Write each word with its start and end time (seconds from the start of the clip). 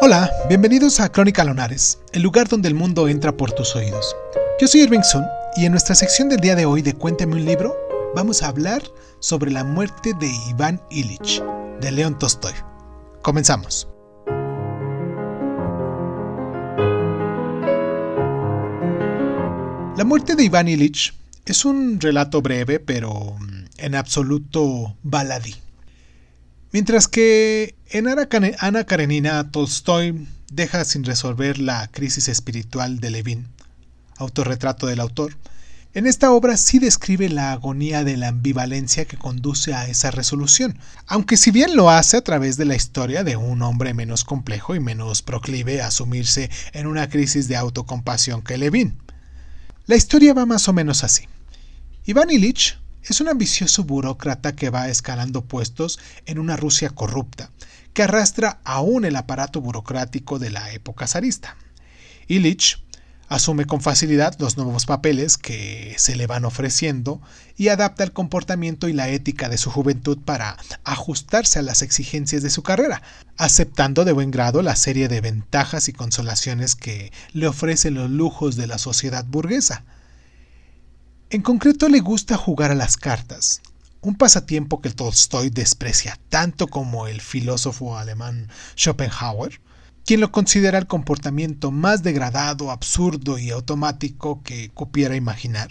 Hola, 0.00 0.30
bienvenidos 0.48 1.00
a 1.00 1.10
Crónica 1.10 1.42
Lonares, 1.42 1.98
el 2.12 2.22
lugar 2.22 2.46
donde 2.46 2.68
el 2.68 2.74
mundo 2.76 3.08
entra 3.08 3.36
por 3.36 3.50
tus 3.50 3.74
oídos. 3.74 4.14
Yo 4.60 4.68
soy 4.68 4.82
Irving 4.82 5.02
Sun 5.02 5.24
y 5.56 5.64
en 5.66 5.72
nuestra 5.72 5.96
sección 5.96 6.28
del 6.28 6.38
día 6.38 6.54
de 6.54 6.66
hoy 6.66 6.82
de 6.82 6.94
Cuéntame 6.94 7.34
un 7.34 7.44
libro, 7.44 7.76
vamos 8.14 8.44
a 8.44 8.46
hablar 8.46 8.80
sobre 9.18 9.50
la 9.50 9.64
muerte 9.64 10.12
de 10.20 10.30
Iván 10.50 10.80
Illich, 10.90 11.42
de 11.80 11.90
León 11.90 12.16
Tolstoy. 12.16 12.52
Comenzamos. 13.22 13.88
La 19.96 20.04
muerte 20.04 20.36
de 20.36 20.44
Iván 20.44 20.68
Illich 20.68 21.12
es 21.44 21.64
un 21.64 22.00
relato 22.00 22.40
breve, 22.40 22.78
pero 22.78 23.34
mm, 23.36 23.64
en 23.78 23.96
absoluto 23.96 24.96
baladí. 25.02 25.56
Mientras 26.70 27.08
que 27.08 27.76
en 27.88 28.06
Ana 28.08 28.84
Karenina 28.84 29.50
Tolstoy 29.50 30.28
deja 30.52 30.84
sin 30.84 31.04
resolver 31.04 31.58
la 31.58 31.88
crisis 31.88 32.28
espiritual 32.28 33.00
de 33.00 33.10
Levin, 33.10 33.48
autorretrato 34.16 34.86
del 34.86 35.00
autor, 35.00 35.34
en 35.94 36.06
esta 36.06 36.30
obra 36.30 36.58
sí 36.58 36.78
describe 36.78 37.30
la 37.30 37.52
agonía 37.52 38.04
de 38.04 38.18
la 38.18 38.28
ambivalencia 38.28 39.06
que 39.06 39.16
conduce 39.16 39.72
a 39.72 39.88
esa 39.88 40.10
resolución, 40.10 40.78
aunque 41.06 41.38
si 41.38 41.50
bien 41.50 41.74
lo 41.74 41.88
hace 41.88 42.18
a 42.18 42.22
través 42.22 42.58
de 42.58 42.66
la 42.66 42.76
historia 42.76 43.24
de 43.24 43.36
un 43.36 43.62
hombre 43.62 43.94
menos 43.94 44.22
complejo 44.22 44.74
y 44.74 44.80
menos 44.80 45.22
proclive 45.22 45.80
a 45.80 45.90
sumirse 45.90 46.50
en 46.72 46.86
una 46.86 47.08
crisis 47.08 47.48
de 47.48 47.56
autocompasión 47.56 48.42
que 48.42 48.58
Levin. 48.58 48.98
La 49.86 49.96
historia 49.96 50.34
va 50.34 50.44
más 50.44 50.68
o 50.68 50.74
menos 50.74 51.02
así. 51.02 51.26
Iván 52.04 52.30
Ilich 52.30 52.77
es 53.04 53.20
un 53.20 53.28
ambicioso 53.28 53.84
burócrata 53.84 54.54
que 54.54 54.70
va 54.70 54.88
escalando 54.88 55.44
puestos 55.44 55.98
en 56.26 56.38
una 56.38 56.56
Rusia 56.56 56.90
corrupta, 56.90 57.50
que 57.92 58.02
arrastra 58.02 58.60
aún 58.64 59.04
el 59.04 59.16
aparato 59.16 59.60
burocrático 59.60 60.38
de 60.38 60.50
la 60.50 60.72
época 60.72 61.06
zarista. 61.06 61.56
Ilich 62.26 62.82
asume 63.28 63.66
con 63.66 63.80
facilidad 63.80 64.34
los 64.38 64.56
nuevos 64.56 64.86
papeles 64.86 65.36
que 65.36 65.94
se 65.98 66.16
le 66.16 66.26
van 66.26 66.44
ofreciendo 66.44 67.20
y 67.56 67.68
adapta 67.68 68.04
el 68.04 68.12
comportamiento 68.12 68.88
y 68.88 68.92
la 68.92 69.08
ética 69.08 69.48
de 69.48 69.58
su 69.58 69.70
juventud 69.70 70.18
para 70.24 70.56
ajustarse 70.84 71.58
a 71.58 71.62
las 71.62 71.82
exigencias 71.82 72.42
de 72.42 72.50
su 72.50 72.62
carrera, 72.62 73.02
aceptando 73.36 74.04
de 74.04 74.12
buen 74.12 74.30
grado 74.30 74.62
la 74.62 74.76
serie 74.76 75.08
de 75.08 75.20
ventajas 75.20 75.88
y 75.88 75.92
consolaciones 75.92 76.74
que 76.74 77.12
le 77.32 77.46
ofrecen 77.46 77.94
los 77.94 78.10
lujos 78.10 78.56
de 78.56 78.66
la 78.66 78.78
sociedad 78.78 79.24
burguesa. 79.26 79.84
En 81.30 81.42
concreto 81.42 81.90
le 81.90 82.00
gusta 82.00 82.38
jugar 82.38 82.70
a 82.70 82.74
las 82.74 82.96
cartas, 82.96 83.60
un 84.00 84.14
pasatiempo 84.14 84.80
que 84.80 84.88
Tolstoy 84.88 85.50
desprecia 85.50 86.18
tanto 86.30 86.68
como 86.68 87.06
el 87.06 87.20
filósofo 87.20 87.98
alemán 87.98 88.48
Schopenhauer, 88.78 89.60
quien 90.06 90.20
lo 90.20 90.32
considera 90.32 90.78
el 90.78 90.86
comportamiento 90.86 91.70
más 91.70 92.02
degradado, 92.02 92.70
absurdo 92.70 93.38
y 93.38 93.50
automático 93.50 94.42
que 94.42 94.70
cupiera 94.70 95.16
imaginar. 95.16 95.68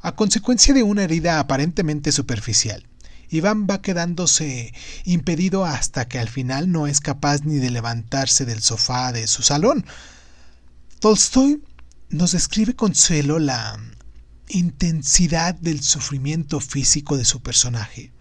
A 0.00 0.14
consecuencia 0.14 0.72
de 0.72 0.84
una 0.84 1.02
herida 1.02 1.40
aparentemente 1.40 2.12
superficial, 2.12 2.86
Iván 3.30 3.66
va 3.68 3.82
quedándose 3.82 4.72
impedido 5.04 5.64
hasta 5.64 6.06
que 6.06 6.20
al 6.20 6.28
final 6.28 6.70
no 6.70 6.86
es 6.86 7.00
capaz 7.00 7.40
ni 7.42 7.56
de 7.56 7.72
levantarse 7.72 8.44
del 8.44 8.62
sofá 8.62 9.10
de 9.10 9.26
su 9.26 9.42
salón. 9.42 9.84
Tolstoy 11.00 11.64
nos 12.10 12.30
describe 12.30 12.76
con 12.76 12.94
celo 12.94 13.40
la 13.40 13.76
intensidad 14.50 15.54
del 15.54 15.82
sufrimiento 15.82 16.60
físico 16.60 17.16
de 17.16 17.24
su 17.24 17.40
personaje, 17.40 18.12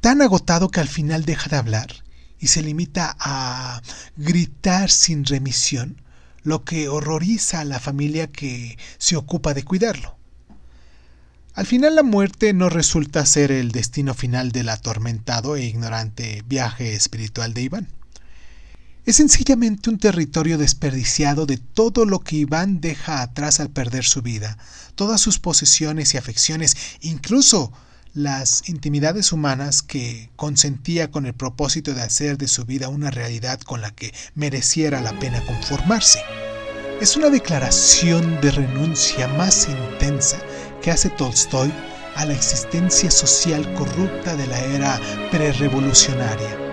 tan 0.00 0.22
agotado 0.22 0.68
que 0.68 0.80
al 0.80 0.88
final 0.88 1.24
deja 1.24 1.48
de 1.48 1.56
hablar 1.56 2.04
y 2.38 2.48
se 2.48 2.62
limita 2.62 3.16
a 3.18 3.82
gritar 4.16 4.90
sin 4.90 5.24
remisión, 5.24 6.02
lo 6.42 6.64
que 6.64 6.88
horroriza 6.88 7.60
a 7.60 7.64
la 7.64 7.80
familia 7.80 8.28
que 8.28 8.78
se 8.98 9.16
ocupa 9.16 9.54
de 9.54 9.64
cuidarlo. 9.64 10.16
Al 11.54 11.66
final 11.66 11.94
la 11.94 12.02
muerte 12.02 12.52
no 12.52 12.68
resulta 12.68 13.24
ser 13.24 13.50
el 13.50 13.72
destino 13.72 14.12
final 14.12 14.52
del 14.52 14.68
atormentado 14.68 15.56
e 15.56 15.64
ignorante 15.64 16.42
viaje 16.46 16.94
espiritual 16.94 17.54
de 17.54 17.62
Iván. 17.62 17.88
Es 19.06 19.16
sencillamente 19.16 19.88
un 19.88 19.98
territorio 19.98 20.58
desperdiciado 20.58 21.46
de 21.46 21.58
todo 21.58 22.04
lo 22.04 22.18
que 22.18 22.34
Iván 22.34 22.80
deja 22.80 23.22
atrás 23.22 23.60
al 23.60 23.70
perder 23.70 24.04
su 24.04 24.20
vida, 24.20 24.58
todas 24.96 25.20
sus 25.20 25.38
posesiones 25.38 26.12
y 26.12 26.18
afecciones, 26.18 26.76
incluso 27.02 27.72
las 28.14 28.68
intimidades 28.68 29.30
humanas 29.30 29.82
que 29.82 30.30
consentía 30.34 31.12
con 31.12 31.24
el 31.24 31.34
propósito 31.34 31.94
de 31.94 32.02
hacer 32.02 32.36
de 32.36 32.48
su 32.48 32.64
vida 32.64 32.88
una 32.88 33.12
realidad 33.12 33.60
con 33.60 33.80
la 33.80 33.92
que 33.92 34.12
mereciera 34.34 35.00
la 35.00 35.16
pena 35.20 35.40
conformarse. 35.46 36.18
Es 37.00 37.16
una 37.16 37.30
declaración 37.30 38.40
de 38.40 38.50
renuncia 38.50 39.28
más 39.28 39.68
intensa 39.68 40.38
que 40.82 40.90
hace 40.90 41.10
Tolstoy 41.10 41.72
a 42.16 42.24
la 42.24 42.34
existencia 42.34 43.12
social 43.12 43.72
corrupta 43.74 44.34
de 44.34 44.48
la 44.48 44.58
era 44.58 45.00
prerevolucionaria 45.30 46.65